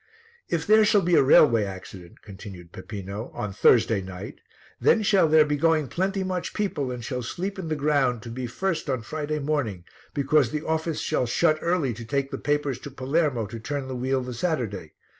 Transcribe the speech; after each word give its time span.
"If 0.49 0.65
there 0.65 0.83
shall 0.83 1.03
be 1.03 1.13
a 1.13 1.21
railway 1.21 1.63
accident," 1.63 2.23
continued 2.23 2.71
Peppino, 2.71 3.29
"on 3.35 3.53
Thursday 3.53 4.01
night, 4.01 4.41
then 4.79 5.03
shall 5.03 5.27
there 5.29 5.45
be 5.45 5.57
going 5.57 5.89
plenty 5.89 6.23
much 6.23 6.55
people 6.55 6.89
and 6.89 7.05
shall 7.05 7.21
sleep 7.21 7.59
in 7.59 7.67
the 7.67 7.75
ground 7.75 8.23
to 8.23 8.31
be 8.31 8.47
first 8.47 8.89
on 8.89 9.03
Friday 9.03 9.37
morning, 9.37 9.83
because 10.15 10.49
the 10.49 10.65
office 10.65 11.01
shall 11.01 11.27
shut 11.27 11.59
early 11.61 11.93
to 11.93 12.03
take 12.03 12.31
the 12.31 12.39
papers 12.39 12.79
to 12.79 12.89
Palermo 12.89 13.45
to 13.45 13.59
turn 13.59 13.87
the 13.87 13.95
wheel 13.95 14.23
the 14.23 14.33
Saturday. 14.33 14.93